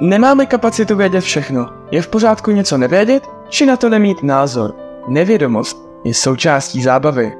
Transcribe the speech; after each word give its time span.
Nemáme 0.00 0.46
kapacitu 0.46 0.96
vědět 0.96 1.20
všechno. 1.20 1.68
Je 1.90 2.02
v 2.02 2.08
pořádku 2.08 2.50
něco 2.50 2.78
nevědět, 2.78 3.22
či 3.48 3.66
na 3.66 3.76
to 3.76 3.88
nemít 3.88 4.22
názor. 4.22 4.74
Nevědomost 5.08 5.88
je 6.04 6.14
součástí 6.14 6.82
zábavy. 6.82 7.36